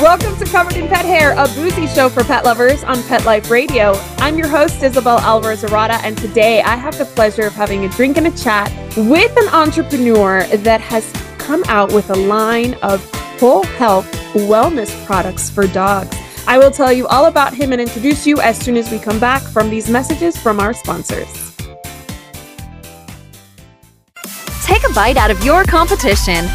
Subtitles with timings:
[0.00, 3.50] Welcome to Covered in Pet Hair, a boozy show for pet lovers on Pet Life
[3.50, 3.92] Radio.
[4.16, 7.88] I'm your host, Isabel Alvarez Arata, and today I have the pleasure of having a
[7.90, 13.04] drink and a chat with an entrepreneur that has come out with a line of
[13.38, 16.16] whole health wellness products for dogs.
[16.46, 19.20] I will tell you all about him and introduce you as soon as we come
[19.20, 21.54] back from these messages from our sponsors.
[24.64, 26.46] Take a bite out of your competition.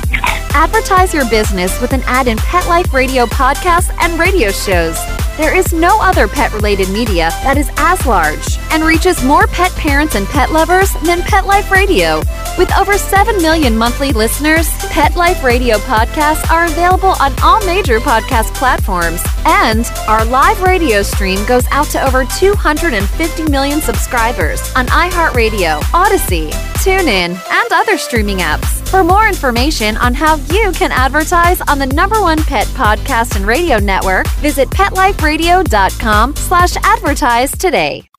[0.58, 4.98] Advertise your business with an ad in Pet Life Radio podcasts and radio shows.
[5.36, 9.74] There is no other pet related media that is as large and reaches more pet
[9.74, 12.20] parents and pet lovers than Pet Life Radio.
[12.58, 18.00] With over 7 million monthly listeners, Pet Life Radio podcasts are available on all major
[18.00, 19.22] podcast platforms.
[19.46, 26.52] And our live radio stream goes out to over 250 million subscribers on iHeartRadio, Audacy,
[26.84, 28.88] TuneIn, and other streaming apps.
[28.90, 33.46] For more information on how you can advertise on the number one pet podcast and
[33.46, 38.10] radio network, visit PetLifeRadio.com slash advertise today.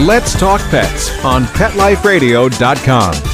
[0.00, 3.31] Let's Talk Pets on PetLifeRadio.com.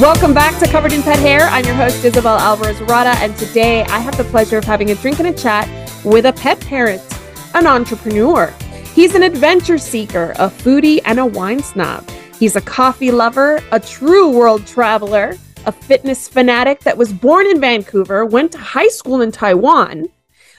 [0.00, 1.42] Welcome back to Covered in Pet Hair.
[1.50, 4.94] I'm your host, Isabel Alvarez Rada, and today I have the pleasure of having a
[4.94, 5.68] drink and a chat
[6.06, 7.02] with a pet parent,
[7.52, 8.46] an entrepreneur.
[8.94, 12.08] He's an adventure seeker, a foodie, and a wine snob.
[12.38, 17.60] He's a coffee lover, a true world traveler, a fitness fanatic that was born in
[17.60, 20.06] Vancouver, went to high school in Taiwan,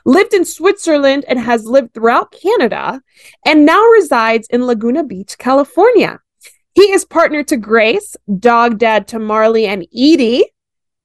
[0.05, 3.01] lived in Switzerland, and has lived throughout Canada,
[3.43, 6.19] and now resides in Laguna Beach, California.
[6.73, 10.45] He is partner to Grace, dog dad to Marley and Edie.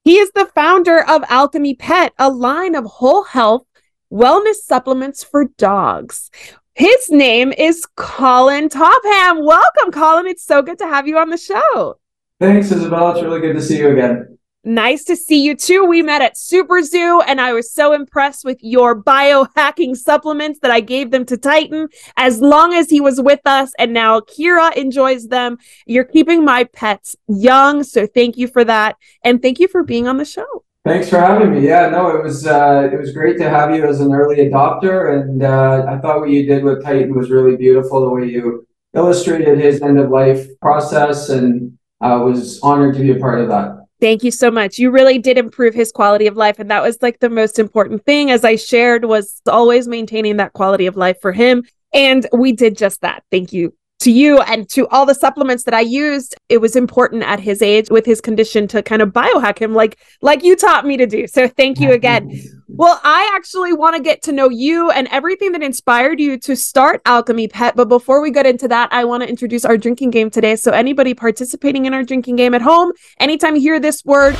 [0.03, 3.65] He is the founder of Alchemy Pet, a line of whole health
[4.11, 6.31] wellness supplements for dogs.
[6.75, 9.43] His name is Colin Topham.
[9.43, 10.27] Welcome, Colin.
[10.27, 11.99] It's so good to have you on the show.
[12.39, 13.11] Thanks, Isabel.
[13.11, 14.36] It's really good to see you again.
[14.67, 15.85] Nice to see you too.
[15.85, 20.71] We met at Super Zoo, and I was so impressed with your biohacking supplements that
[20.71, 23.71] I gave them to Titan as long as he was with us.
[23.79, 25.57] And now Kira enjoys them.
[25.85, 27.81] You're keeping my pets young.
[27.83, 28.97] So thank you for that.
[29.23, 30.65] And thank you for being on the show.
[30.85, 31.65] Thanks for having me.
[31.65, 35.17] Yeah, no, it was uh, it was great to have you as an early adopter,
[35.17, 38.01] and uh, I thought what you did with Titan was really beautiful.
[38.01, 43.11] The way you illustrated his end of life process, and I was honored to be
[43.11, 43.76] a part of that.
[43.99, 44.77] Thank you so much.
[44.77, 46.59] You really did improve his quality of life.
[46.59, 50.53] And that was like the most important thing, as I shared, was always maintaining that
[50.53, 51.63] quality of life for him.
[51.93, 53.23] And we did just that.
[53.31, 53.73] Thank you
[54.07, 56.33] to you and to all the supplements that I used.
[56.47, 59.97] It was important at his age with his condition to kind of biohack him like
[60.21, 61.27] like you taught me to do.
[61.27, 62.31] So thank you again.
[62.69, 66.55] Well, I actually want to get to know you and everything that inspired you to
[66.55, 67.75] start Alchemy Pet.
[67.77, 70.57] But before we get into that, I want to introduce our drinking game today.
[70.57, 74.35] So anybody participating in our drinking game at home, anytime you hear this word,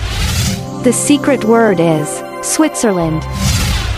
[0.84, 3.23] the secret word is Switzerland.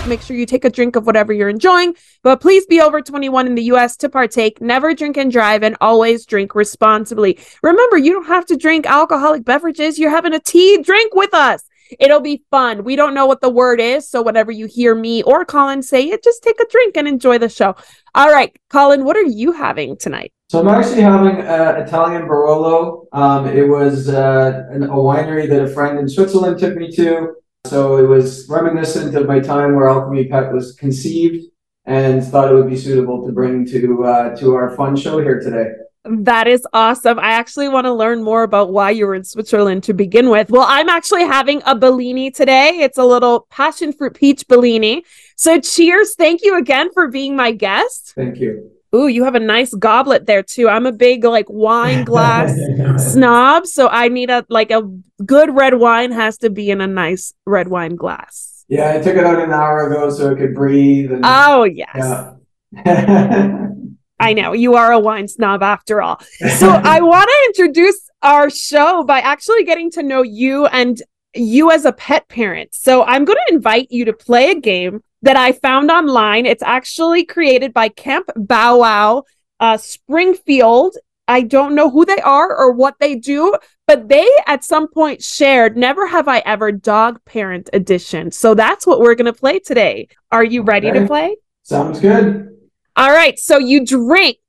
[0.08, 1.94] Make sure you take a drink of whatever you're enjoying,
[2.24, 4.62] but please be over 21 in the US to partake.
[4.62, 7.38] Never drink and drive and always drink responsibly.
[7.62, 10.00] Remember, you don't have to drink alcoholic beverages.
[10.00, 11.64] You're having a tea, drink with us.
[12.00, 12.84] It'll be fun.
[12.84, 14.08] We don't know what the word is.
[14.08, 17.38] So, whenever you hear me or Colin say it, just take a drink and enjoy
[17.38, 17.76] the show.
[18.16, 20.32] All right, Colin, what are you having tonight?
[20.50, 23.06] So, I'm actually having uh, Italian Barolo.
[23.12, 27.36] Um, it was uh, an, a winery that a friend in Switzerland took me to.
[27.66, 31.46] So it was reminiscent of my time where Alchemy Pet was conceived
[31.86, 35.40] and thought it would be suitable to bring to uh, to our fun show here
[35.40, 35.66] today.
[36.06, 37.20] That is awesome.
[37.20, 40.50] I actually want to learn more about why you were in Switzerland to begin with.
[40.50, 42.80] Well, I'm actually having a Bellini today.
[42.80, 45.04] It's a little passion fruit peach Bellini.
[45.36, 46.16] So cheers.
[46.16, 48.14] Thank you again for being my guest.
[48.16, 48.72] Thank you.
[48.96, 50.68] Ooh, you have a nice goblet there too.
[50.68, 52.58] I'm a big like wine glass
[53.14, 54.82] snob, so I need a like a
[55.26, 58.66] good red wine has to be in a nice red wine glass.
[58.68, 61.12] Yeah, I took it out an hour ago so it could breathe.
[61.12, 62.36] And, oh yes.
[62.76, 63.66] Yeah.
[64.20, 66.22] I know you are a wine snob after all.
[66.58, 71.02] So I want to introduce our show by actually getting to know you and
[71.34, 72.74] you as a pet parent.
[72.74, 76.46] So I'm going to invite you to play a game that I found online.
[76.46, 79.24] It's actually created by Camp Bow Wow
[79.60, 80.96] uh, Springfield.
[81.28, 83.56] I don't know who they are or what they do,
[83.86, 88.32] but they at some point shared Never Have I Ever Dog Parent Edition.
[88.32, 90.08] So that's what we're going to play today.
[90.32, 91.00] Are you ready Okay.
[91.02, 91.38] to play?
[91.64, 92.58] Sounds good.
[92.96, 93.38] All right.
[93.38, 94.40] So you drink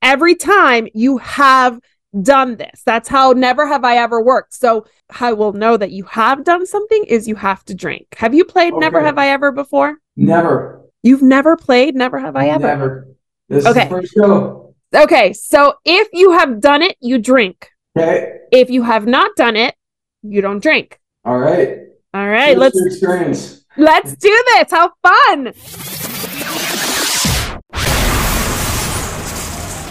[0.00, 1.80] every time you have
[2.22, 2.82] done this.
[2.84, 4.54] That's how Never Have I Ever worked.
[4.54, 8.14] So how we'll know that you have done something is you have to drink.
[8.16, 9.96] Have you played oh, Never Have I Ever before?
[10.16, 10.82] Never.
[11.02, 12.66] You've never played Never Have I Ever?
[12.66, 13.08] Never.
[13.48, 13.82] This Okay.
[13.82, 14.74] is the first show.
[14.94, 15.32] Okay.
[15.32, 17.70] So if you have done it, you drink.
[17.98, 18.38] Okay.
[18.52, 19.74] If you have not done it,
[20.22, 20.98] you don't drink.
[21.24, 21.78] All right.
[22.14, 22.56] All right.
[22.56, 23.64] What's Let's experience.
[23.76, 24.70] let's do this.
[24.70, 25.52] How fun.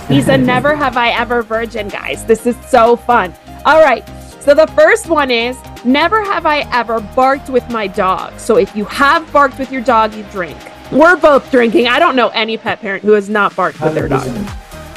[0.07, 2.23] He's a never have I ever virgin, guys.
[2.25, 3.33] This is so fun.
[3.65, 4.07] All right.
[4.39, 8.39] So the first one is never have I ever barked with my dog.
[8.39, 10.57] So if you have barked with your dog, you drink.
[10.93, 11.87] We're both drinking.
[11.87, 14.25] I don't know any pet parent who has not barked with their dog.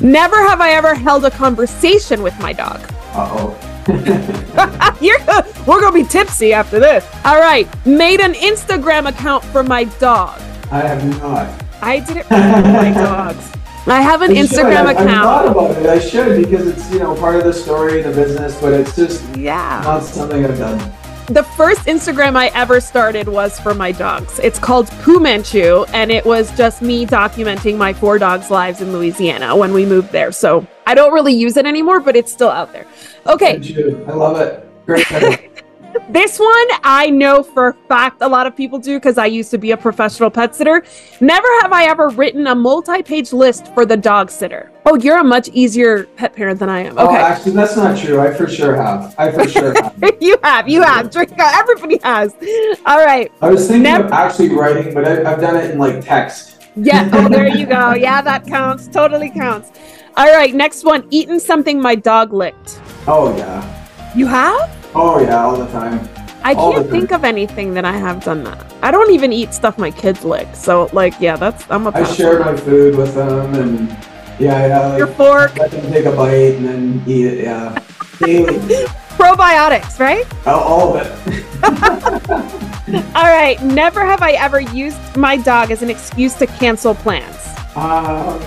[0.01, 2.81] Never have I ever held a conversation with my dog.
[3.13, 3.59] Uh-oh.
[5.67, 7.05] We're gonna be tipsy after this.
[7.25, 10.41] All right, made an Instagram account for my dog.
[10.71, 11.65] I have not.
[11.83, 13.53] I did it for my dogs.
[13.87, 14.35] I have an I.
[14.35, 15.49] Instagram I- I've thought account.
[15.51, 15.87] about it.
[15.87, 19.23] I should because it's, you know, part of the story, the business, but it's just
[19.37, 19.81] Yeah.
[19.85, 20.93] not something I've done.
[21.27, 24.41] The first Instagram I ever started was for my dogs.
[24.43, 28.93] It's called Poo Manchu, and it was just me documenting my four dogs' lives in
[28.93, 30.33] Louisiana when we moved there.
[30.33, 32.85] So I don't really use it anymore, but it's still out there.
[33.29, 33.61] Okay.
[34.09, 34.67] I love it.
[34.87, 35.07] Great.
[36.09, 39.51] This one I know for a fact a lot of people do because I used
[39.53, 40.83] to be a professional pet sitter.
[41.21, 44.73] Never have I ever written a multi page list for the dog sitter.
[44.87, 46.99] Oh, you're a much easier pet parent than I am.
[46.99, 47.17] Oh, Okay.
[47.17, 48.19] actually, that's not true.
[48.21, 49.15] I for sure have.
[49.19, 49.95] I for sure have.
[50.21, 51.11] you have, you have.
[51.13, 52.35] Drink- Everybody has.
[52.87, 53.31] All right.
[53.41, 56.63] I was thinking Never- of actually writing, but I, I've done it in like text.
[56.75, 57.09] Yeah.
[57.13, 57.95] Oh, there you go.
[57.95, 58.89] Yeah, that counts.
[58.89, 59.71] Totally counts.
[60.17, 60.53] All right.
[60.55, 61.07] Next one.
[61.11, 62.81] Eaten something my dog licked.
[63.07, 64.13] Oh yeah.
[64.17, 64.77] You have?
[64.95, 66.09] Oh yeah, all the time.
[66.43, 68.65] I All can't think of anything that I have done that.
[68.83, 70.49] I don't even eat stuff my kids lick.
[70.55, 73.91] So, like, yeah, that's, I'm a I share my food with them, and
[74.39, 77.45] yeah, yeah, Your fork, let them take a bite and then eat it.
[77.45, 77.79] Yeah,
[79.21, 80.27] probiotics, right?
[80.47, 82.61] all, all of it.
[83.15, 83.63] All right.
[83.63, 87.37] Never have I ever used my dog as an excuse to cancel plans.
[87.77, 88.41] Um,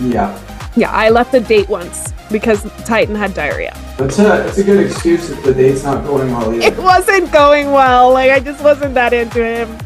[0.00, 0.40] yeah,
[0.74, 3.76] Yeah, I left a date once because Titan had diarrhea.
[3.96, 8.12] that's a a good excuse if the date's not going well It wasn't going well.
[8.12, 9.78] Like, I just wasn't that into him.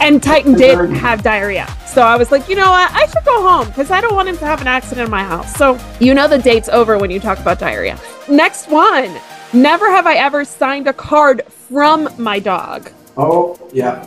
[0.00, 1.66] And Titan did have diarrhea.
[1.86, 2.90] So I was like, you know what?
[2.92, 5.24] I should go home because I don't want him to have an accident in my
[5.24, 5.54] house.
[5.54, 7.98] So you know the date's over when you talk about diarrhea.
[8.28, 9.10] Next one.
[9.54, 12.90] Never have I ever signed a card from my dog.
[13.16, 14.06] Oh yeah,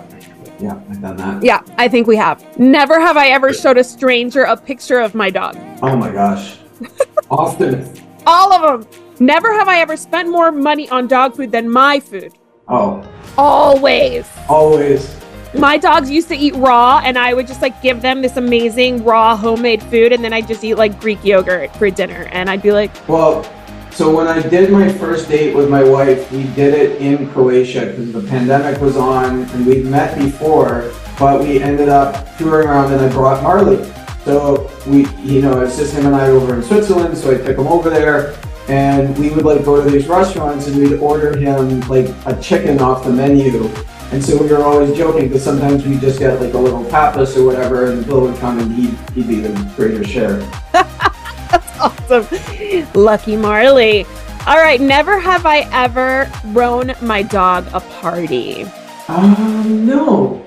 [0.59, 1.43] yeah, I've done that.
[1.43, 2.59] Yeah, I think we have.
[2.59, 5.57] Never have I ever showed a stranger a picture of my dog.
[5.81, 6.58] Oh my gosh,
[7.31, 7.89] often.
[8.25, 8.89] All of them.
[9.19, 12.33] Never have I ever spent more money on dog food than my food.
[12.67, 13.05] Oh,
[13.37, 14.27] Always.
[14.47, 15.15] always.
[15.55, 19.03] My dogs used to eat raw, and I would just like give them this amazing
[19.03, 22.27] raw homemade food, and then I'd just eat like Greek yogurt for dinner.
[22.31, 23.43] And I'd be like, Well,
[23.91, 27.87] so when I did my first date with my wife, we did it in Croatia
[27.87, 32.93] because the pandemic was on and we'd met before, but we ended up touring around
[32.93, 33.83] and I brought Marley.
[34.25, 37.57] So we, you know, it's just him and I over in Switzerland, so I took
[37.57, 38.35] him over there
[38.69, 42.79] and we would like go to these restaurants and we'd order him like a chicken
[42.79, 43.67] off the menu.
[44.11, 47.35] And so we were always joking because sometimes we just get like a little tapas
[47.35, 50.37] or whatever and Bill would come and he'd, he'd be the greater share.
[50.71, 52.87] That's awesome.
[52.93, 54.05] Lucky Marley.
[54.45, 58.63] All right, never have I ever thrown my dog a party.
[59.07, 60.45] Um, no.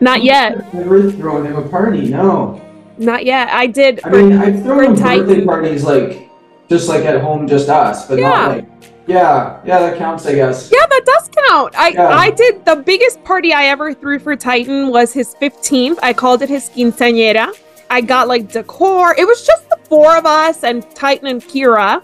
[0.00, 0.58] Not yet.
[0.58, 2.60] I've never thrown him a party, no.
[3.02, 3.48] Not yet.
[3.48, 4.00] I did.
[4.04, 6.30] I mean, I've thrown birthday parties like
[6.68, 8.28] just like at home, just us, but Yeah.
[8.30, 8.66] not like
[9.04, 10.70] yeah, yeah, that counts, I guess.
[10.72, 11.76] Yeah, that does count.
[11.76, 12.08] I Yeah.
[12.08, 15.98] I did the biggest party I ever threw for Titan was his 15th.
[16.02, 17.52] I called it his quinceañera.
[17.90, 19.14] I got like decor.
[19.18, 22.00] It was just the four of us and Titan and Kira,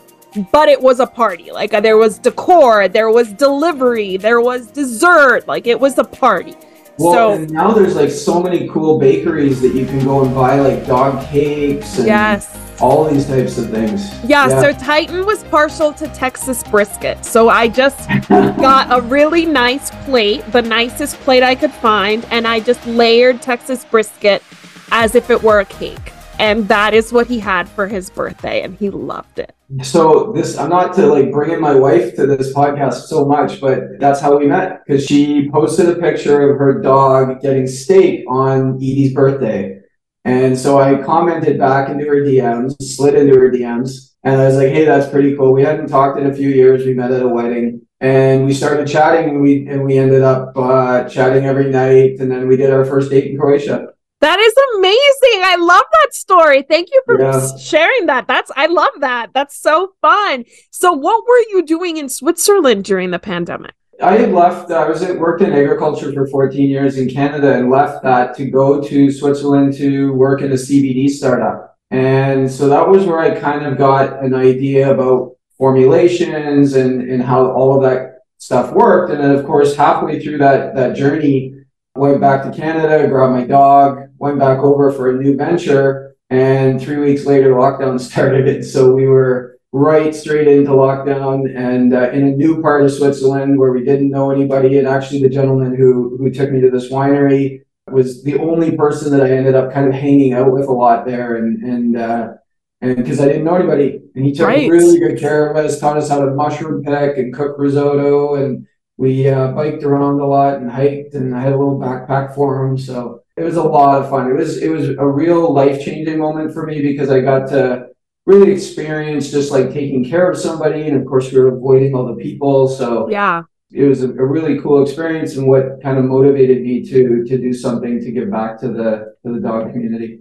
[0.53, 1.53] but it was a party.
[1.53, 5.47] Like uh, there was decor, there was delivery, there was dessert.
[5.47, 6.57] Like it was a party.
[6.99, 10.35] Well, so and now there's like so many cool bakeries that you can go and
[10.35, 12.57] buy like dog cakes and yes.
[12.81, 14.13] all these types of things.
[14.25, 17.25] Yeah, so Titan was partial to Texas brisket.
[17.25, 22.49] So I just got a really nice plate, the nicest plate I could find, and
[22.49, 24.43] I just layered Texas brisket
[24.91, 26.13] as if it were a cake.
[26.39, 29.55] And that is what he had for his birthday, and he loved it.
[29.83, 33.61] So this, I'm not to like bring in my wife to this podcast so much,
[33.61, 38.25] but that's how we met because she posted a picture of her dog getting steak
[38.29, 39.81] on Edie's birthday.
[40.25, 44.57] And so I commented back into her DMs, slid into her DMs, And I was
[44.57, 45.53] like, hey, that's pretty cool.
[45.53, 46.85] We hadn't talked in a few years.
[46.85, 50.57] We met at a wedding and we started chatting and we and we ended up
[50.57, 53.89] uh, chatting every night and then we did our first date in Croatia.
[54.21, 55.43] That is amazing.
[55.45, 56.63] I love that story.
[56.63, 57.57] Thank you for yeah.
[57.57, 58.27] sharing that.
[58.27, 59.31] That's I love that.
[59.33, 60.45] That's so fun.
[60.73, 63.75] So what were you doing in Switzerland during the pandemic?
[64.03, 67.71] I had left I was at, worked in agriculture for 14 years in Canada and
[67.71, 71.77] left that to go to Switzerland to work in a CBD startup.
[71.91, 77.23] And so that was where I kind of got an idea about formulations and, and
[77.23, 79.13] how all of that stuff worked.
[79.13, 81.55] And then of course halfway through that that journey,
[81.99, 86.81] went back to Canada, grabbed my dog, went back over for a new venture, and
[86.81, 88.47] three weeks later, lockdown started.
[88.47, 92.93] It so we were right straight into lockdown and uh, in a new part of
[92.93, 94.79] Switzerland where we didn't know anybody.
[94.79, 99.13] And actually, the gentleman who who took me to this winery was the only person
[99.13, 102.35] that I ended up kind of hanging out with a lot there, and and uh,
[102.81, 104.71] and because I didn't know anybody, and he took right.
[104.71, 108.67] really good care of us, taught us how to mushroom pick and cook risotto, and
[108.97, 112.65] we uh, biked around a lot and hiked, and I had a little backpack for
[112.65, 114.31] him, so it was a lot of fun.
[114.31, 117.89] It was it was a real life changing moment for me because I got to
[118.27, 122.07] really experience just like taking care of somebody, and of course we were avoiding all
[122.07, 122.69] the people.
[122.69, 126.85] So yeah, it was a, a, really cool experience, and what kind of motivated me
[126.91, 130.21] to to do something to give back to the to the dog community.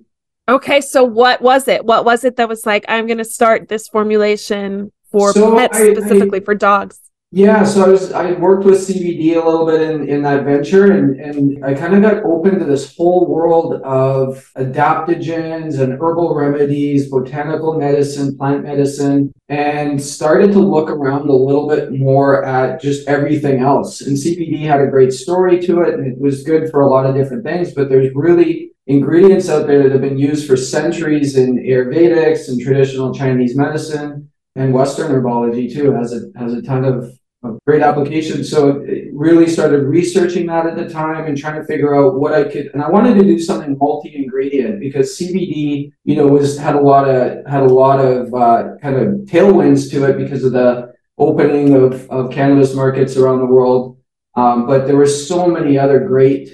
[0.50, 1.86] Okay, so what was it?
[1.86, 5.78] What was it that was like I'm going to start this formulation for so pets
[5.78, 7.00] I, specifically I, for dogs?
[7.32, 10.94] Yeah, so I was I worked with CBD a little bit in, in that venture
[10.94, 16.36] and, and I kind of got open to this whole world of adaptogens and herbal
[16.36, 22.82] remedies, botanical medicine, plant medicine, and started to look around a little bit more at
[22.82, 24.00] just everything else.
[24.00, 27.06] And CBD had a great story to it and it was good for a lot
[27.06, 31.36] of different things, but there's really ingredients out there that have been used for centuries
[31.36, 36.84] in Ayurvedics and traditional Chinese medicine and Western herbology too has a has a ton
[36.84, 38.44] of, of great application.
[38.44, 42.44] So really started researching that at the time and trying to figure out what I
[42.44, 42.72] could.
[42.74, 47.08] And I wanted to do something multi-ingredient because CBD, you know, was had a lot
[47.08, 51.74] of had a lot of uh, kind of tailwinds to it because of the opening
[51.74, 53.98] of of cannabis markets around the world.
[54.36, 56.50] Um, but there were so many other great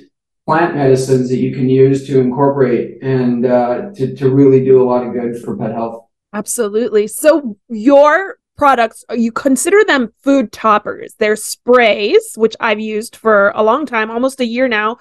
[0.45, 4.85] plant medicines that you can use to incorporate and uh, to, to really do a
[4.85, 6.05] lot of good for pet health.
[6.33, 7.07] Absolutely.
[7.07, 11.15] So your products, you consider them food toppers.
[11.19, 14.99] They're sprays, which I've used for a long time, almost a year now,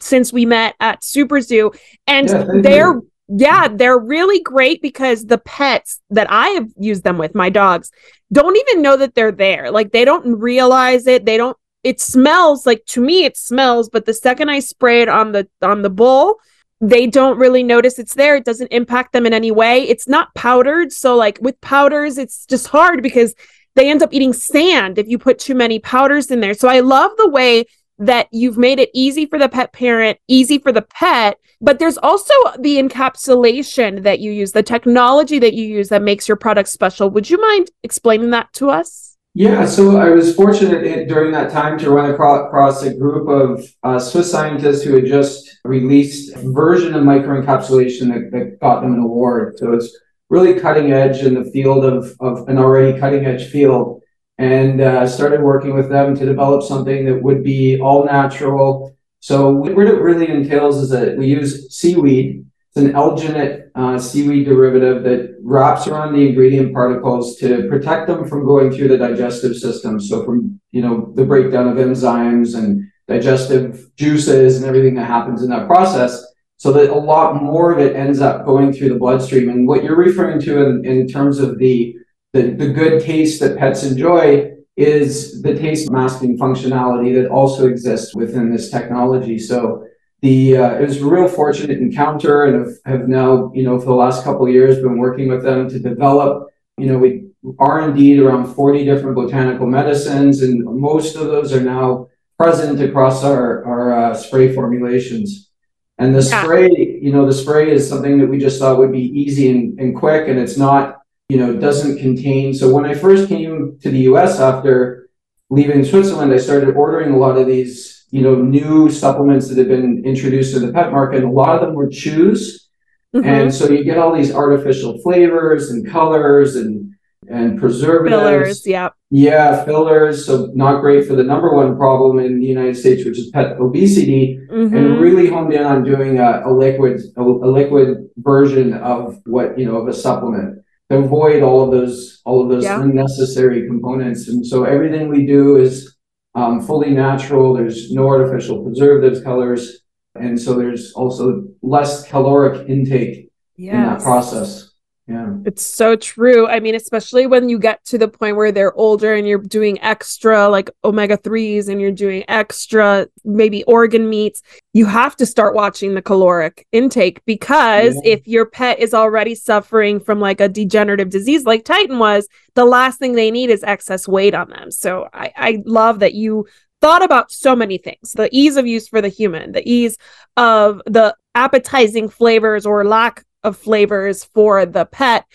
[0.00, 1.70] since we met at Super Zoo.
[2.08, 3.10] And yeah, they're you.
[3.28, 7.92] yeah, they're really great because the pets that I have used them with, my dogs,
[8.32, 9.70] don't even know that they're there.
[9.70, 11.24] Like they don't realize it.
[11.24, 15.08] They don't it smells like to me it smells, but the second I spray it
[15.08, 16.40] on the on the bowl,
[16.88, 18.36] they don't really notice it's there.
[18.36, 19.82] It doesn't impact them in any way.
[19.82, 20.92] It's not powdered.
[20.92, 23.34] So, like with powders, it's just hard because
[23.74, 26.54] they end up eating sand if you put too many powders in there.
[26.54, 27.64] So, I love the way
[27.98, 31.96] that you've made it easy for the pet parent, easy for the pet, but there's
[31.98, 36.68] also the encapsulation that you use, the technology that you use that makes your product
[36.68, 37.08] special.
[37.10, 39.13] Would you mind explaining that to us?
[39.36, 43.28] Yeah, so I was fortunate in, during that time to run across, across a group
[43.28, 48.82] of uh, Swiss scientists who had just released a version of microencapsulation that, that got
[48.82, 49.58] them an award.
[49.58, 49.98] So it's
[50.30, 54.02] really cutting edge in the field of, of an already cutting edge field.
[54.38, 58.96] And uh, started working with them to develop something that would be all natural.
[59.18, 64.46] So what it really entails is that we use seaweed it's an alginate uh, seaweed
[64.46, 69.56] derivative that wraps around the ingredient particles to protect them from going through the digestive
[69.56, 70.00] system.
[70.00, 75.42] So from, you know, the breakdown of enzymes and digestive juices and everything that happens
[75.42, 76.24] in that process
[76.56, 79.48] so that a lot more of it ends up going through the bloodstream.
[79.48, 81.96] And what you're referring to in, in terms of the,
[82.32, 88.14] the, the good taste that pets enjoy is the taste masking functionality that also exists
[88.14, 89.38] within this technology.
[89.38, 89.86] So
[90.24, 93.86] the uh, it was a real fortunate encounter and have, have now you know for
[93.86, 97.26] the last couple of years been working with them to develop you know we
[97.58, 103.64] r&d around 40 different botanical medicines and most of those are now present across our,
[103.66, 105.50] our uh, spray formulations
[105.98, 106.42] and the yeah.
[106.42, 106.70] spray
[107.02, 109.94] you know the spray is something that we just thought would be easy and, and
[109.94, 114.04] quick and it's not you know doesn't contain so when i first came to the
[114.04, 115.10] us after
[115.50, 119.68] leaving switzerland i started ordering a lot of these you know, new supplements that have
[119.68, 121.24] been introduced to the pet market.
[121.24, 122.68] A lot of them were chews.
[123.14, 123.28] Mm-hmm.
[123.28, 126.94] And so you get all these artificial flavors and colors and
[127.28, 128.20] and preservatives.
[128.20, 128.88] Fillers, yeah.
[129.10, 130.26] Yeah, fillers.
[130.26, 133.58] So not great for the number one problem in the United States, which is pet
[133.58, 134.38] obesity.
[134.50, 134.76] Mm-hmm.
[134.76, 139.58] And really honed in on doing a, a liquid a, a, liquid version of what
[139.58, 140.62] you know of a supplement.
[140.90, 142.82] to avoid all of those all of those Yeah.
[142.82, 144.28] unnecessary components.
[144.28, 145.93] And so everything we do is
[146.34, 147.54] um, fully natural.
[147.54, 149.80] There's no artificial preservatives, colors,
[150.14, 153.30] and so there's also less caloric intake
[153.76, 154.63] in that process.
[155.06, 155.34] Yeah.
[155.44, 156.46] It's so true.
[156.48, 159.78] I mean, especially when you get to the point where they're older and you're doing
[159.82, 164.40] extra like omega 3s and you're doing extra maybe organ meats,
[164.72, 168.12] you have to start watching the caloric intake because Yeah.
[168.14, 172.64] if your pet is already suffering from like a degenerative disease like Titan was, the
[172.64, 174.70] last thing they need is excess weight on them.
[174.70, 176.46] So I, I love that you
[176.80, 179.98] thought about so many things the ease of use for the human, the ease
[180.38, 185.26] of the appetizing flavors or lack of flavors for the pet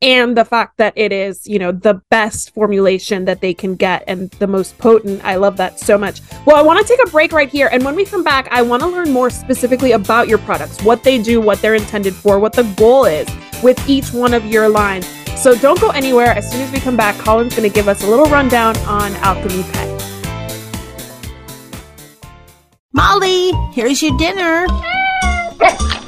[0.00, 4.04] and the fact that it is you know the best formulation that they can get
[4.06, 5.24] and the most potent.
[5.24, 6.20] I love that so much.
[6.46, 8.62] Well i want to take a break right here and when we come back i
[8.62, 12.38] want to learn more specifically about your products what they do what they're intended for
[12.38, 13.28] what the goal is
[13.62, 15.06] with each one of your lines.
[15.36, 16.28] So don't go anywhere.
[16.28, 19.12] As soon as we come back colin's going to give us a little rundown on
[19.16, 19.88] alchemy pet.
[22.92, 24.66] Molly, here's your dinner.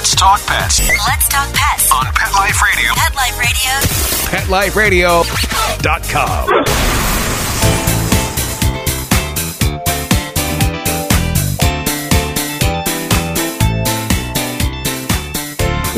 [0.00, 1.92] Let's talk pets Let's talk pets.
[1.92, 2.90] on Pet Life Radio.
[2.94, 3.14] Pet
[4.48, 5.20] Life Radio.
[5.20, 6.48] PetLifeRadio.com.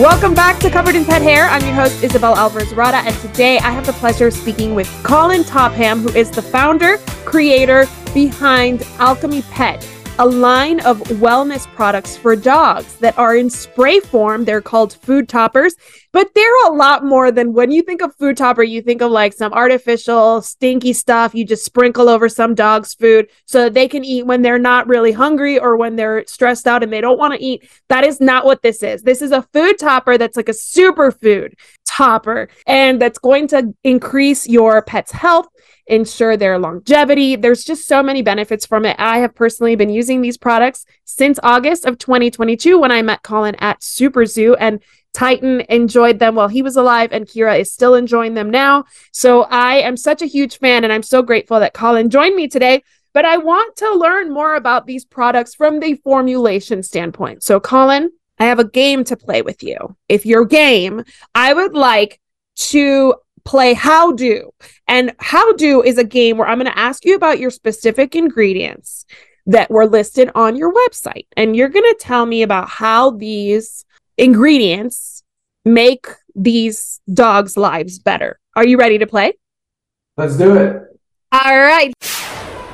[0.00, 1.48] Welcome back to Covered in Pet Hair.
[1.50, 4.88] I'm your host, Isabel Alvarez Rada, and today I have the pleasure of speaking with
[5.04, 9.80] Colin Topham, who is the founder, creator behind Alchemy Pet,
[10.18, 14.44] a line of wellness products for dogs that are in spray form.
[14.44, 15.74] They're called food toppers,
[16.12, 19.10] but they're a lot more than when you think of food topper, you think of
[19.10, 23.88] like some artificial, stinky stuff you just sprinkle over some dog's food so that they
[23.88, 27.18] can eat when they're not really hungry or when they're stressed out and they don't
[27.18, 27.68] want to eat.
[27.88, 29.02] That is not what this is.
[29.02, 31.54] This is a food topper that's like a superfood
[31.86, 35.48] topper and that's going to increase your pet's health,
[35.86, 37.36] ensure their longevity.
[37.36, 38.96] There's just so many benefits from it.
[38.98, 43.56] I have personally been using these products since August of 2022 when I met Colin
[43.56, 44.80] at Super Zoo and
[45.12, 48.84] Titan enjoyed them while he was alive, and Kira is still enjoying them now.
[49.12, 52.48] So I am such a huge fan, and I'm so grateful that Colin joined me
[52.48, 52.82] today.
[53.14, 57.42] But I want to learn more about these products from the formulation standpoint.
[57.42, 59.96] So, Colin, I have a game to play with you.
[60.08, 62.18] If you're game, I would like
[62.56, 64.52] to play How Do.
[64.86, 68.14] And How Do is a game where I'm going to ask you about your specific
[68.14, 69.04] ingredients
[69.46, 71.26] that were listed on your website.
[71.36, 73.84] And you're going to tell me about how these
[74.16, 75.22] ingredients
[75.64, 78.38] make these dogs' lives better.
[78.54, 79.34] Are you ready to play?
[80.16, 80.82] Let's do it.
[81.32, 81.92] All right.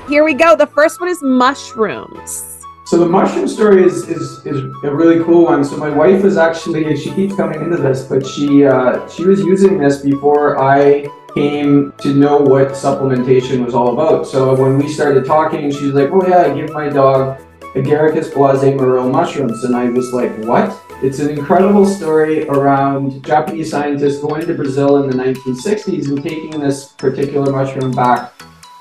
[0.08, 0.56] Here we go.
[0.56, 2.47] The first one is mushrooms.
[2.88, 5.62] So the mushroom story is, is is a really cool one.
[5.62, 9.40] So my wife was actually she keeps coming into this, but she uh, she was
[9.40, 14.26] using this before I came to know what supplementation was all about.
[14.26, 17.38] So when we started talking, she was like, "Oh yeah, I give my dog
[17.74, 23.70] Agaricus blazei Murrill mushrooms," and I was like, "What?" It's an incredible story around Japanese
[23.70, 28.32] scientists going to Brazil in the 1960s and taking this particular mushroom back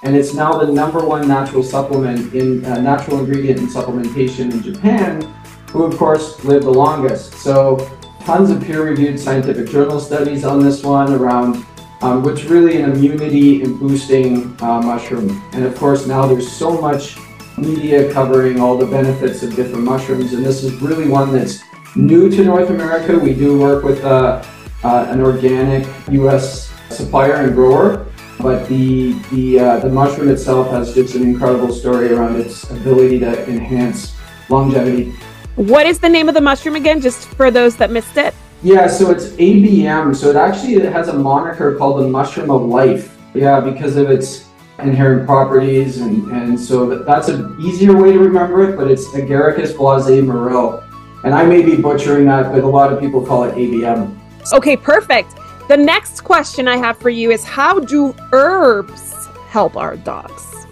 [0.04, 4.62] and it's now the number one natural supplement in uh, natural ingredient in supplementation in
[4.62, 5.22] Japan,
[5.72, 7.34] who of course live the longest.
[7.34, 7.78] So
[8.22, 11.66] tons of peer-reviewed scientific journal studies on this one around
[12.02, 15.42] um, what's really an immunity and boosting uh, mushroom.
[15.54, 17.18] And of course now there's so much
[17.58, 21.64] media covering all the benefits of different mushrooms, and this is really one that's
[21.96, 23.18] new to North America.
[23.18, 24.44] We do work with uh,
[24.84, 26.72] uh, an organic U.S.
[26.92, 28.07] supplier and grower,
[28.40, 33.20] but the the uh, the mushroom itself has just an incredible story around its ability
[33.20, 34.16] to enhance
[34.50, 35.14] longevity.
[35.56, 38.34] What is the name of the mushroom again, just for those that missed it?
[38.64, 40.16] Yeah, so it's ABM.
[40.16, 43.18] So it actually has a moniker called the mushroom of life.
[43.34, 44.48] Yeah, because of its
[44.80, 48.78] inherent properties, and and so that, that's an easier way to remember it.
[48.78, 50.84] But it's Agaricus blazei Murrill,
[51.24, 54.16] And I may be butchering that, but a lot of people call it ABM.
[54.54, 55.34] Okay, perfect.
[55.68, 60.66] The next question I have for you is how do herbs help our dogs?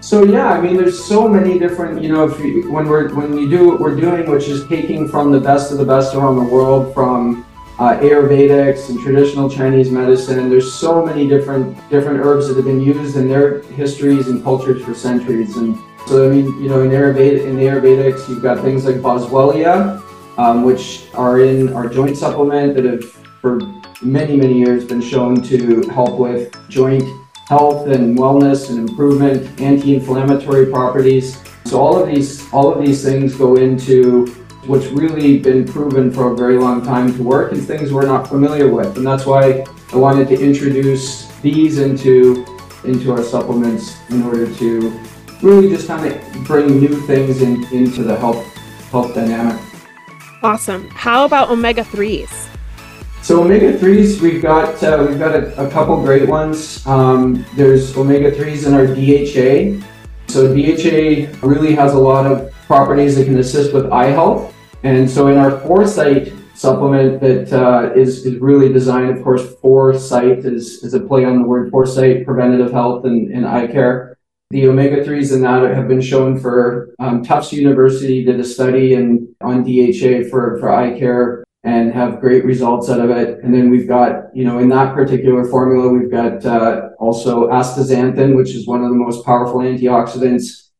[0.00, 3.30] So yeah, I mean, there's so many different, you know, if you, when we're when
[3.30, 6.34] we do what we're doing, which is taking from the best of the best around
[6.34, 7.46] the world, from
[7.78, 10.50] uh, Ayurvedics and traditional Chinese medicine.
[10.50, 14.84] There's so many different different herbs that have been used in their histories and cultures
[14.84, 15.56] for centuries.
[15.56, 20.02] And so, I mean, you know, in Ayurveda, in Ayurvedics, you've got things like boswellia,
[20.38, 23.60] um, which are in our joint supplement that have for
[24.00, 27.04] many many years been shown to help with joint
[27.48, 31.36] health and wellness and improvement, anti-inflammatory properties.
[31.66, 34.26] So all of these all of these things go into
[34.66, 38.28] what's really been proven for a very long time to work and things we're not
[38.28, 38.96] familiar with.
[38.96, 42.46] And that's why I wanted to introduce these into
[42.84, 45.00] into our supplements in order to
[45.42, 48.46] really just kind of bring new things in, into the health
[48.92, 49.60] health dynamic.
[50.44, 50.88] Awesome.
[50.90, 52.51] How about omega threes?
[53.22, 56.84] So omega threes, we've got uh, we've got a, a, couple great ones.
[56.84, 59.80] Um, there's omega threes in our DHA.
[60.26, 64.52] So DHA really has a lot of properties that can assist with eye health.
[64.82, 70.38] And so in our foresight supplement that uh, is is really designed, of course, foresight
[70.38, 74.18] is, is a play on the word foresight, preventative health and, and eye care.
[74.50, 78.94] The omega threes in that have been shown for um, Tufts University did a study
[78.94, 83.38] and on DHA for, for eye care and have great results out of it.
[83.42, 88.36] And then we've got, you know, in that particular formula, we've got uh, also astaxanthin,
[88.36, 90.70] which is one of the most powerful antioxidants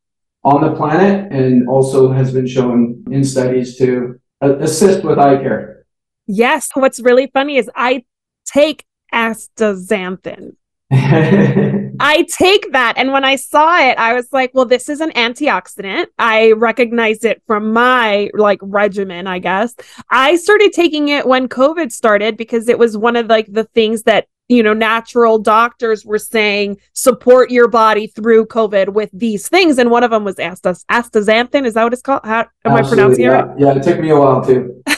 [0.43, 5.85] on the planet and also has been shown in studies to assist with eye care.
[6.27, 6.69] Yes.
[6.73, 8.03] What's really funny is I
[8.45, 10.55] take astaxanthin.
[11.99, 12.93] I take that.
[12.97, 16.07] And when I saw it, I was like, well, this is an antioxidant.
[16.19, 19.73] I recognized it from my like regimen, I guess.
[20.09, 24.03] I started taking it when COVID started because it was one of like the things
[24.03, 29.77] that you know, natural doctors were saying support your body through COVID with these things.
[29.77, 31.65] And one of them was astas- astaxanthin.
[31.65, 32.21] Is that what it's called?
[32.25, 33.29] How am Absolutely, I pronouncing yeah.
[33.29, 33.59] it right?
[33.59, 34.83] Yeah, it took me a while too.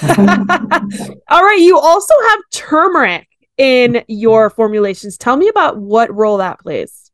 [1.29, 1.59] All right.
[1.59, 3.27] You also have turmeric
[3.57, 5.17] in your formulations.
[5.17, 7.05] Tell me about what role that plays.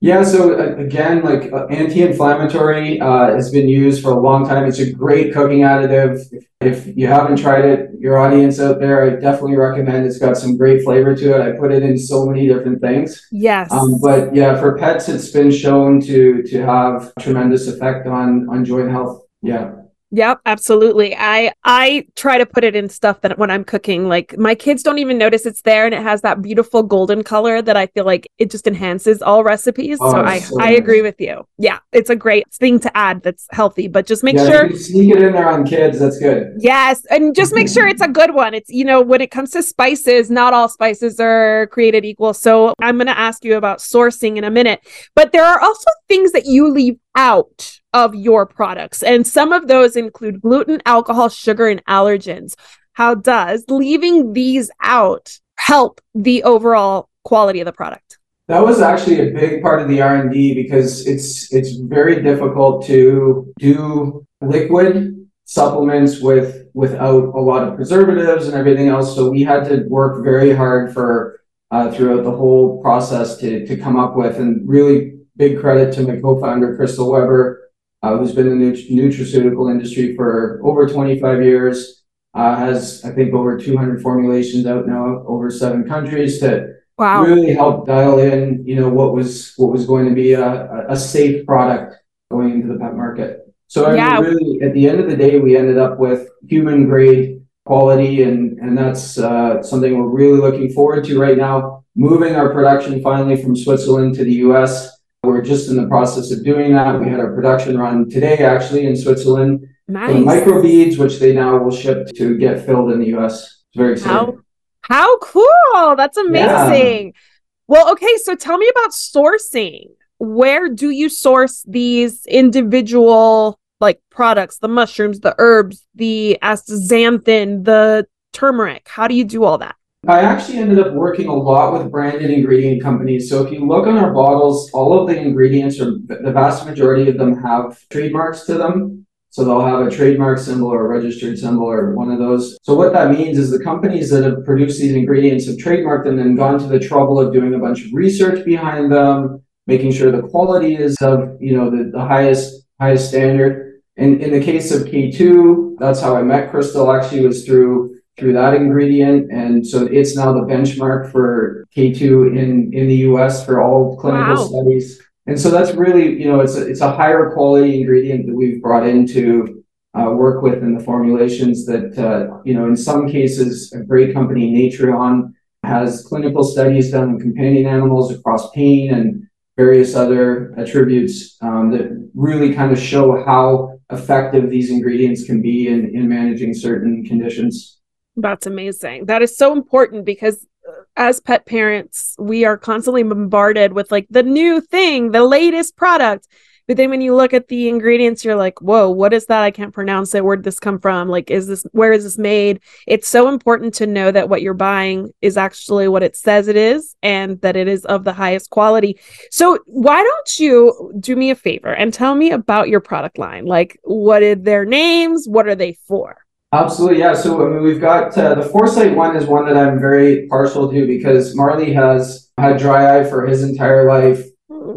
[0.00, 4.66] Yeah, so uh, again, like uh, anti-inflammatory uh, has been used for a long time.
[4.66, 6.20] It's a great cooking additive.
[6.60, 10.04] If, if, you haven't tried it, your audience out there, I definitely recommend.
[10.04, 11.40] It's got some great flavor to it.
[11.40, 13.26] I put it in so many different things.
[13.32, 13.72] Yes.
[13.72, 18.66] Um, but yeah, for pets, it's been shown to to have tremendous effect on on
[18.66, 19.22] joint health.
[19.40, 19.72] Yeah.
[20.12, 21.16] Yep, absolutely.
[21.16, 24.82] I I try to put it in stuff that when I'm cooking, like my kids
[24.84, 28.04] don't even notice it's there, and it has that beautiful golden color that I feel
[28.04, 29.98] like it just enhances all recipes.
[30.00, 31.46] Oh, so I so I agree with you.
[31.58, 35.16] Yeah, it's a great thing to add that's healthy, but just make yeah, sure sneak
[35.16, 35.98] it in there on kids.
[35.98, 36.54] That's good.
[36.58, 38.54] Yes, and just make sure it's a good one.
[38.54, 42.32] It's you know when it comes to spices, not all spices are created equal.
[42.32, 45.90] So I'm going to ask you about sourcing in a minute, but there are also
[46.08, 49.02] things that you leave out of your products.
[49.02, 52.54] And some of those include gluten, alcohol, sugar, and allergens.
[52.92, 58.18] How does leaving these out help the overall quality of the product?
[58.48, 63.52] That was actually a big part of the R&D because it's it's very difficult to
[63.58, 69.16] do liquid supplements with without a lot of preservatives and everything else.
[69.16, 71.40] So we had to work very hard for
[71.72, 76.02] uh, throughout the whole process to to come up with and really big credit to
[76.02, 77.70] my co-founder Crystal Weber,
[78.02, 82.02] uh, who's been in the nutraceutical industry for over 25 years.
[82.34, 87.22] Uh, has I think over 200 formulations out now, over seven countries to wow.
[87.22, 90.96] really help dial in, you know, what was what was going to be a, a
[90.96, 91.96] safe product
[92.30, 93.46] going into the pet market.
[93.68, 94.20] So I yeah.
[94.20, 98.22] mean, really, at the end of the day, we ended up with human grade quality,
[98.22, 101.84] and and that's uh, something we're really looking forward to right now.
[101.94, 104.95] Moving our production finally from Switzerland to the U.S.
[105.26, 107.00] We're just in the process of doing that.
[107.00, 109.66] We had our production run today, actually, in Switzerland.
[109.88, 110.14] Nice.
[110.14, 113.42] microbeads, which they now will ship to get filled in the US.
[113.68, 114.12] It's very exciting.
[114.12, 114.38] How,
[114.82, 115.96] how cool!
[115.96, 117.06] That's amazing.
[117.06, 117.20] Yeah.
[117.68, 119.90] Well, okay, so tell me about sourcing.
[120.18, 128.06] Where do you source these individual like products, the mushrooms, the herbs, the astaxanthin, the
[128.32, 128.88] turmeric?
[128.88, 129.76] How do you do all that?
[130.08, 133.28] I actually ended up working a lot with branded ingredient companies.
[133.28, 137.10] So if you look on our bottles, all of the ingredients or the vast majority
[137.10, 139.06] of them have trademarks to them.
[139.30, 142.56] So they'll have a trademark symbol or a registered symbol or one of those.
[142.62, 146.20] So what that means is the companies that have produced these ingredients have trademarked them
[146.20, 150.12] and gone to the trouble of doing a bunch of research behind them, making sure
[150.12, 153.80] the quality is of, you know, the, the highest highest standard.
[153.96, 158.32] in, in the case of K2, that's how I met Crystal actually was through through
[158.32, 159.30] that ingredient.
[159.30, 164.34] And so it's now the benchmark for K2 in, in the US for all clinical
[164.34, 164.46] wow.
[164.46, 165.02] studies.
[165.26, 168.62] And so that's really, you know, it's a, it's a higher quality ingredient that we've
[168.62, 173.72] brought into uh, work with in the formulations that, uh, you know, in some cases,
[173.72, 175.32] a great company, Natreon,
[175.64, 179.26] has clinical studies done in companion animals across pain and
[179.56, 185.68] various other attributes um, that really kind of show how effective these ingredients can be
[185.68, 187.78] in, in managing certain conditions.
[188.16, 189.06] That's amazing.
[189.06, 194.06] That is so important because uh, as pet parents, we are constantly bombarded with like
[194.10, 196.26] the new thing, the latest product.
[196.66, 199.42] But then when you look at the ingredients, you're like, whoa, what is that?
[199.42, 200.24] I can't pronounce it.
[200.24, 201.08] Where'd this come from?
[201.08, 202.60] Like, is this, where is this made?
[202.88, 206.56] It's so important to know that what you're buying is actually what it says it
[206.56, 208.98] is and that it is of the highest quality.
[209.30, 213.46] So, why don't you do me a favor and tell me about your product line?
[213.46, 215.28] Like, what are their names?
[215.28, 216.25] What are they for?
[216.56, 217.12] Absolutely, yeah.
[217.12, 220.70] So I mean, we've got uh, the Foresight one is one that I'm very partial
[220.72, 224.24] to because Marley has had dry eye for his entire life.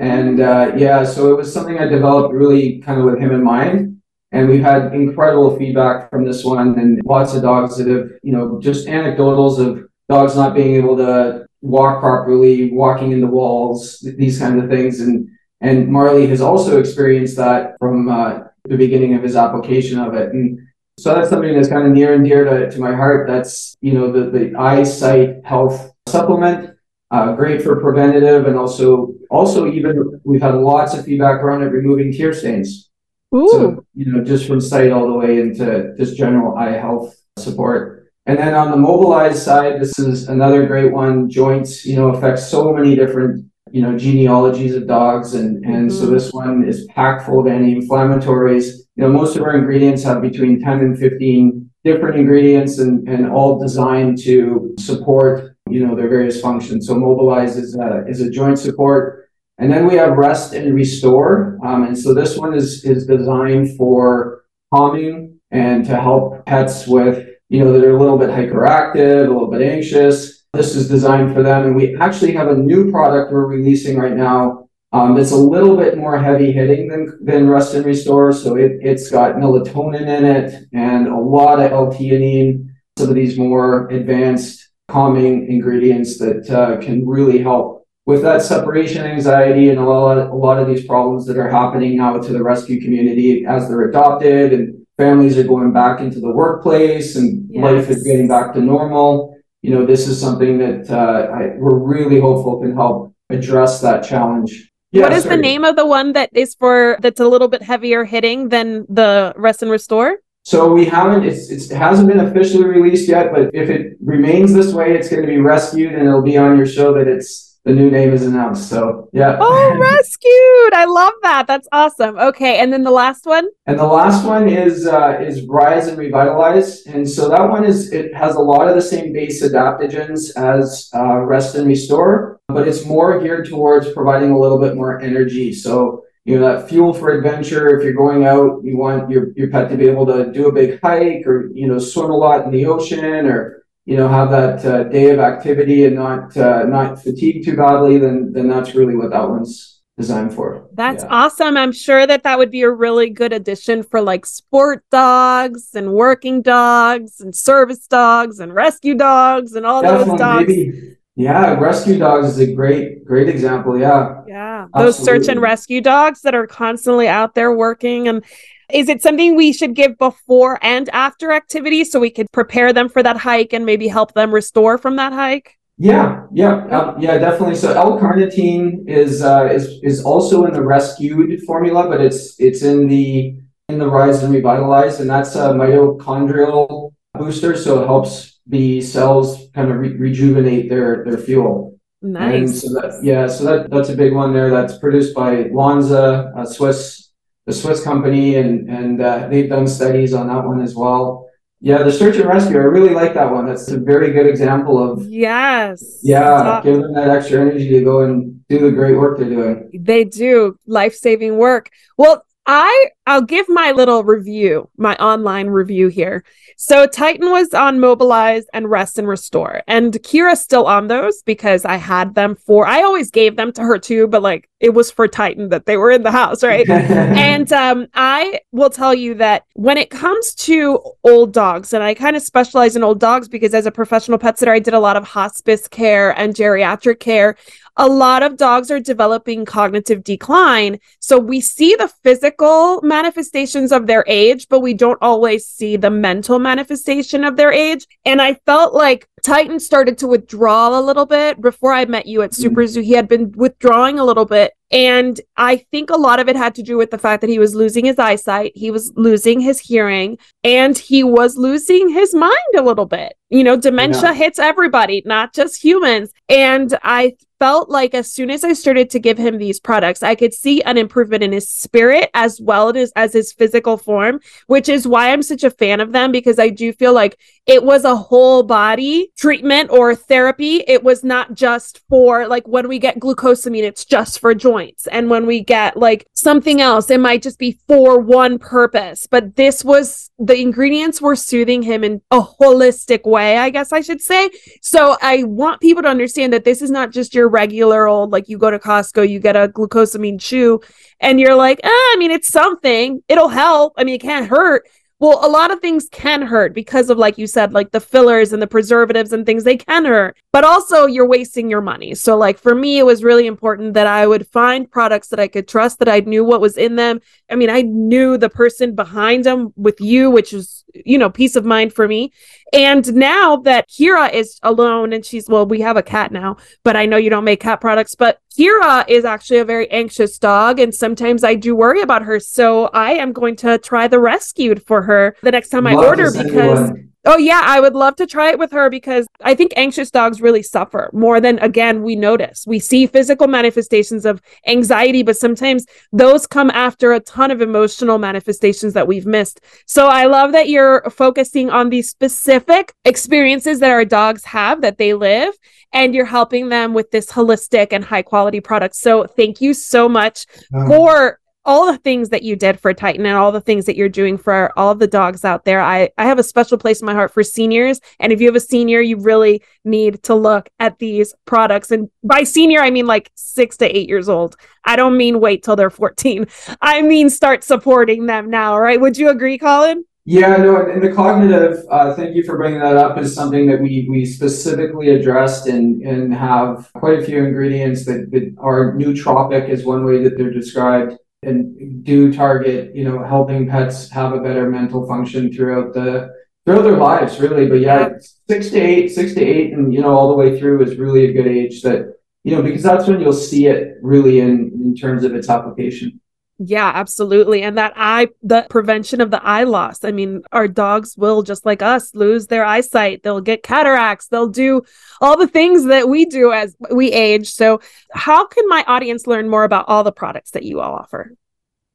[0.02, 3.44] And uh, yeah, so it was something I developed really kind of with him in
[3.44, 4.02] mind.
[4.34, 8.34] And we've had incredible feedback from this one and lots of dogs that have, you
[8.34, 14.06] know, just anecdotals of dogs not being able to walk properly, walking in the walls,
[14.18, 15.00] these kinds of things.
[15.00, 15.30] And
[15.62, 20.34] and Marley has also experienced that from uh, the beginning of his application of it.
[20.34, 20.60] And
[21.02, 23.28] so that's something that's kind of near and dear to, to my heart.
[23.28, 26.76] That's, you know, the, the eyesight health supplement
[27.12, 31.68] uh, great for preventative and also also even we've had lots of feedback around it
[31.68, 32.90] removing tear stains.
[33.36, 33.48] Ooh.
[33.50, 38.12] So you know just from sight all the way into just general eye health support.
[38.26, 41.30] And then on the mobilized side, this is another great one.
[41.30, 45.98] Joints, you know, affects so many different you know genealogies of dogs, and and mm-hmm.
[45.98, 48.79] so this one is packed full of anti-inflammatories.
[49.00, 53.32] You know, most of our ingredients have between ten and fifteen different ingredients, and and
[53.32, 56.88] all designed to support you know, their various functions.
[56.88, 59.30] So mobilize is a, is a joint support.
[59.60, 61.60] And then we have rest and restore.
[61.64, 67.28] Um, and so this one is, is designed for calming and to help pets with,
[67.50, 70.46] you know, that are a little bit hyperactive, a little bit anxious.
[70.54, 71.68] This is designed for them.
[71.68, 74.59] And we actually have a new product we're releasing right now
[74.92, 78.32] um, it's a little bit more heavy hitting than, than Rest and Restore.
[78.34, 83.38] So it, it's got melatonin in it and a lot of L-theanine, some of these
[83.38, 89.84] more advanced calming ingredients that uh, can really help with that separation anxiety and a
[89.84, 93.46] lot, of, a lot of these problems that are happening now to the rescue community
[93.46, 97.64] as they're adopted and families are going back into the workplace and yes.
[97.64, 99.38] life is getting back to normal.
[99.62, 104.04] You know, this is something that uh, I, we're really hopeful can help address that
[104.04, 104.72] challenge.
[104.92, 105.36] What is sorry.
[105.36, 108.86] the name of the one that is for that's a little bit heavier hitting than
[108.90, 110.18] the rest and restore?
[110.44, 114.54] So we haven't, it's, it's, it hasn't been officially released yet, but if it remains
[114.54, 117.50] this way, it's going to be rescued and it'll be on your show that it's
[117.66, 118.70] the new name is announced.
[118.70, 119.38] So yeah.
[119.40, 120.74] Oh, rescued!
[120.74, 121.46] I love that.
[121.46, 122.18] That's awesome.
[122.18, 123.48] Okay, and then the last one.
[123.68, 127.92] And the last one is uh, is rise and revitalize, and so that one is
[127.92, 132.68] it has a lot of the same base adaptogens as uh, rest and restore, but
[132.68, 135.54] it's more geared towards providing a little bit more energy.
[135.54, 139.50] So you know that fuel for adventure if you're going out you want your, your
[139.50, 142.46] pet to be able to do a big hike or you know swim a lot
[142.46, 146.64] in the ocean or you know have that uh, day of activity and not uh,
[146.64, 151.10] not fatigue too badly then then that's really what that one's designed for that's yeah.
[151.10, 155.72] awesome i'm sure that that would be a really good addition for like sport dogs
[155.74, 160.99] and working dogs and service dogs and rescue dogs and all Definitely, those dogs maybe
[161.20, 163.78] yeah, rescue dogs is a great, great example.
[163.78, 164.22] Yeah.
[164.26, 164.68] Yeah.
[164.74, 168.08] Those search and rescue dogs that are constantly out there working.
[168.08, 168.24] And
[168.72, 172.88] is it something we should give before and after activity so we could prepare them
[172.88, 175.58] for that hike and maybe help them restore from that hike?
[175.78, 177.56] Yeah, yeah, uh, yeah, definitely.
[177.56, 182.88] So L-carnitine is uh, is is also in the rescued formula, but it's it's in
[182.88, 183.36] the
[183.68, 189.48] in the rise and revitalize, and that's a mitochondrial booster, so it helps the cells
[189.54, 191.80] kind of re- rejuvenate their their fuel.
[192.02, 192.34] Nice.
[192.34, 194.50] And so that, yeah, so that that's a big one there.
[194.50, 197.12] That's produced by Lonza, a Swiss,
[197.46, 201.30] the Swiss company, and and uh, they've done studies on that one as well.
[201.62, 202.58] Yeah, the search and rescue.
[202.58, 203.46] I really like that one.
[203.46, 206.00] That's a very good example of yes.
[206.02, 209.70] Yeah, give them that extra energy to go and do the great work they're doing.
[209.74, 211.70] They do life saving work.
[211.98, 216.24] Well, I I'll give my little review, my online review here.
[216.58, 221.64] So Titan was on Mobilize and Rest and Restore, and Kira's still on those because
[221.64, 222.66] I had them for.
[222.66, 225.78] I always gave them to her too, but like it was for Titan that they
[225.78, 226.68] were in the house, right?
[226.70, 231.94] and um, I will tell you that when it comes to old dogs, and I
[231.94, 234.80] kind of specialize in old dogs because as a professional pet sitter, I did a
[234.80, 237.36] lot of hospice care and geriatric care
[237.80, 240.80] a lot of dogs are developing cognitive decline.
[241.00, 245.90] So we see the physical manifestations of their age, but we don't always see the
[245.90, 247.88] mental manifestation of their age.
[248.04, 252.22] And I felt like Titan started to withdraw a little bit before I met you
[252.22, 252.42] at mm-hmm.
[252.42, 252.82] Super Zoo.
[252.82, 254.52] He had been withdrawing a little bit.
[254.72, 257.40] And I think a lot of it had to do with the fact that he
[257.40, 262.36] was losing his eyesight, he was losing his hearing, and he was losing his mind
[262.56, 263.14] a little bit.
[263.30, 264.14] You know, dementia yeah.
[264.14, 266.12] hits everybody, not just humans.
[266.28, 270.16] And I felt like as soon as I started to give him these products, I
[270.16, 274.68] could see an improvement in his spirit as well as, as his physical form, which
[274.68, 277.18] is why I'm such a fan of them because I do feel like
[277.50, 280.64] it was a whole body treatment or therapy.
[280.68, 284.86] It was not just for like when we get glucosamine, it's just for joints.
[284.86, 289.08] And when we get like something else, it might just be for one purpose.
[289.10, 293.82] But this was the ingredients were soothing him in a holistic way, I guess I
[293.82, 294.30] should say.
[294.62, 298.30] So I want people to understand that this is not just your regular old like
[298.30, 300.62] you go to Costco, you get a glucosamine chew,
[301.00, 303.02] and you're like, eh, I mean, it's something.
[303.08, 303.74] It'll help.
[303.76, 304.68] I mean, it can't hurt.
[305.02, 308.34] Well, a lot of things can hurt because of, like you said, like the fillers
[308.34, 311.96] and the preservatives and things, they can hurt, but also you're wasting your money.
[311.96, 315.30] So, like for me, it was really important that I would find products that I
[315.30, 317.00] could trust, that I knew what was in them.
[317.32, 321.38] I mean, I knew the person behind them with you, which is, you know, peace
[321.38, 322.12] of mind for me.
[322.54, 326.76] And now that Kira is alone and she's, well, we have a cat now, but
[326.76, 330.60] I know you don't make cat products, but Kira is actually a very anxious dog.
[330.60, 332.20] And sometimes I do worry about her.
[332.20, 335.88] So I am going to try the rescued for her the next time Love I
[335.88, 336.72] order because.
[337.06, 340.22] Oh yeah, I would love to try it with her because I think anxious dogs
[340.22, 342.44] really suffer more than again we notice.
[342.46, 348.00] We see physical manifestations of anxiety, but sometimes those come after a ton of emotional
[348.00, 349.40] manifestations that we've missed.
[349.66, 354.78] So I love that you're focusing on these specific experiences that our dogs have that
[354.78, 355.34] they live
[355.72, 358.76] and you're helping them with this holistic and high quality product.
[358.76, 363.08] So thank you so much um, for all the things that you did for Titan
[363.08, 365.60] and all the things that you're doing for all the dogs out there.
[365.60, 367.82] I, I have a special place in my heart for seniors.
[368.00, 371.72] And if you have a senior, you really need to look at these products.
[371.72, 374.36] And by senior, I mean like six to eight years old.
[374.64, 376.28] I don't mean wait till they're 14.
[376.62, 378.80] I mean start supporting them now, right?
[378.80, 379.86] Would you agree, Colin?
[380.06, 383.62] Yeah, no, and the cognitive, uh, thank you for bringing that up, is something that
[383.62, 389.50] we we specifically addressed and and have quite a few ingredients that, that are nootropic
[389.50, 394.20] is one way that they're described and do target, you know, helping pets have a
[394.20, 396.14] better mental function throughout the
[396.46, 397.48] throughout their lives, really.
[397.48, 397.90] But yeah,
[398.30, 401.06] six to eight, six to eight, and you know, all the way through is really
[401.06, 404.76] a good age that you know because that's when you'll see it really in in
[404.76, 406.00] terms of its application.
[406.42, 407.44] Yeah, absolutely.
[407.44, 409.84] And that eye, the prevention of the eye loss.
[409.84, 413.04] I mean, our dogs will, just like us, lose their eyesight.
[413.04, 414.08] They'll get cataracts.
[414.08, 414.62] They'll do
[415.02, 417.30] all the things that we do as we age.
[417.30, 417.60] So,
[417.92, 421.14] how can my audience learn more about all the products that you all offer?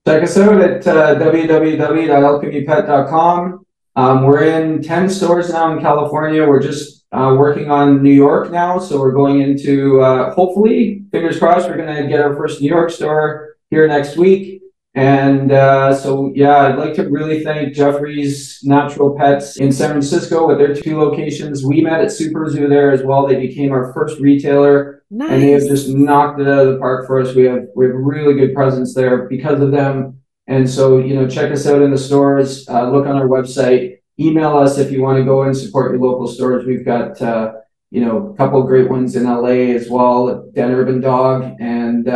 [0.07, 3.67] Check us out at uh, www.alchemypet.com.
[3.97, 6.47] Um, we're in 10 stores now in California.
[6.47, 8.79] We're just uh, working on New York now.
[8.79, 12.69] So, we're going into, uh, hopefully, fingers crossed, we're going to get our first New
[12.69, 14.63] York store here next week.
[14.97, 20.47] And uh, so, yeah, I'd like to really thank Jeffrey's Natural Pets in San Francisco
[20.47, 21.65] with their two locations.
[21.65, 23.27] We met at Super Zoo there as well.
[23.27, 25.31] They became our first retailer, nice.
[25.31, 27.35] and they have just knocked it out of the park for us.
[27.35, 30.21] We have we have really good presence there because of them.
[30.47, 32.69] And so, you know, check us out in the stores.
[32.69, 33.99] Uh, look on our website.
[34.21, 36.67] Email us if you want to go and support your local stores.
[36.67, 37.55] We've got uh,
[37.91, 40.51] you know a couple great ones in LA as well.
[40.55, 42.09] Den Urban Dog and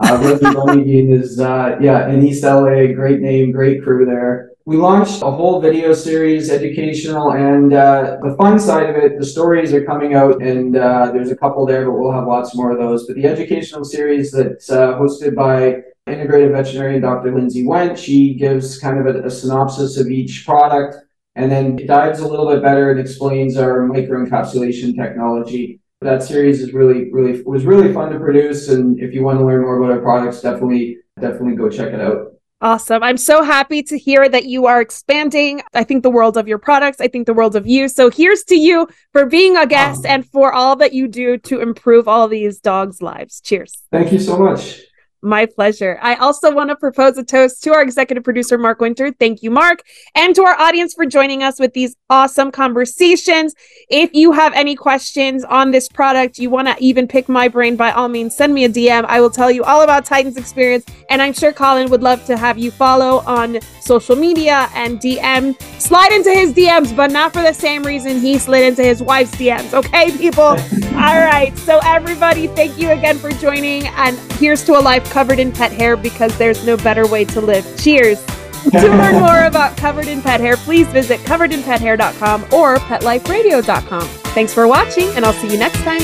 [0.00, 4.50] uh, Rosie is, uh, yeah, in East LA, great name, great crew there.
[4.66, 9.26] We launched a whole video series, educational, and uh, the fun side of it, the
[9.26, 12.72] stories are coming out, and uh, there's a couple there, but we'll have lots more
[12.72, 13.06] of those.
[13.06, 17.34] But the educational series that's uh, hosted by integrative veterinarian Dr.
[17.34, 20.96] Lindsay Went, she gives kind of a, a synopsis of each product
[21.36, 26.72] and then dives a little bit better and explains our microencapsulation technology that series is
[26.72, 28.68] really, really was really fun to produce.
[28.68, 32.00] And if you want to learn more about our products, definitely, definitely go check it
[32.00, 32.32] out.
[32.60, 33.02] Awesome.
[33.02, 35.60] I'm so happy to hear that you are expanding.
[35.74, 36.98] I think the world of your products.
[37.00, 37.88] I think the world of you.
[37.88, 41.60] So here's to you for being a guest and for all that you do to
[41.60, 43.42] improve all these dogs' lives.
[43.42, 43.82] Cheers.
[43.92, 44.80] Thank you so much.
[45.24, 45.98] My pleasure.
[46.02, 49.10] I also want to propose a toast to our executive producer, Mark Winter.
[49.10, 49.82] Thank you, Mark.
[50.14, 53.54] And to our audience for joining us with these awesome conversations.
[53.88, 57.74] If you have any questions on this product, you want to even pick my brain,
[57.74, 59.06] by all means, send me a DM.
[59.06, 60.84] I will tell you all about Titan's experience.
[61.08, 65.58] And I'm sure Colin would love to have you follow on social media and DM.
[65.80, 69.34] Slide into his DMs, but not for the same reason he slid into his wife's
[69.36, 69.72] DMs.
[69.72, 70.42] Okay, people?
[70.98, 71.56] all right.
[71.60, 73.86] So, everybody, thank you again for joining.
[73.86, 77.40] And here's to a life covered in pet hair because there's no better way to
[77.40, 77.64] live.
[77.80, 78.20] Cheers.
[78.64, 84.08] to learn more about Covered in Pet Hair, please visit coveredinpethair.com or petliferadio.com.
[84.34, 86.00] Thanks for watching, and I'll see you next time.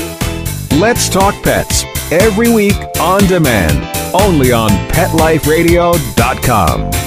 [0.79, 3.83] Let's Talk Pets every week on demand,
[4.15, 7.00] only on PetLifeRadio.com.